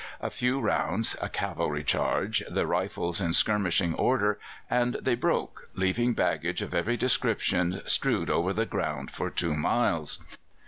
A 0.19 0.31
few 0.31 0.59
rounds, 0.59 1.15
a 1.21 1.29
cavalry 1.29 1.83
charge, 1.83 2.41
the 2.49 2.65
Rifles 2.65 3.21
in 3.21 3.33
skirmishing 3.33 3.93
order, 3.93 4.39
and 4.67 4.95
they 4.99 5.13
broke, 5.13 5.69
leaving 5.75 6.15
baggage 6.15 6.63
of 6.63 6.73
every 6.73 6.97
description 6.97 7.83
strewed 7.85 8.31
over 8.31 8.51
the 8.51 8.65
ground 8.65 9.11
for 9.11 9.29
two 9.29 9.53
miles. 9.53 10.17